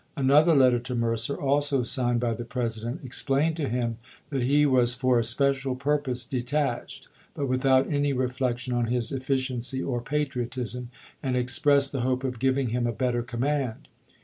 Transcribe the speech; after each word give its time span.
Another 0.17 0.55
letter 0.55 0.79
to 0.79 0.95
Mercer, 0.95 1.39
also 1.39 1.83
signed 1.83 2.19
by 2.19 2.33
the 2.33 2.43
President, 2.43 3.01
explained 3.03 3.55
to 3.57 3.69
him 3.69 3.97
that 4.31 4.41
he 4.41 4.65
was 4.65 4.95
for 4.95 5.19
a 5.19 5.23
special 5.23 5.75
purpose 5.75 6.25
detached, 6.25 7.07
but 7.35 7.45
without 7.45 7.87
any 7.87 8.11
reflec 8.11 8.57
tion 8.57 8.73
on 8.73 8.87
his 8.87 9.11
efficiency 9.11 9.79
or 9.79 10.01
patriotism, 10.01 10.89
and 11.21 11.37
expressed 11.37 11.91
the 11.91 12.01
hope 12.01 12.23
of 12.23 12.39
giving 12.39 12.69
him 12.69 12.87
a 12.87 12.91
better 12.91 13.21
command. 13.21 13.87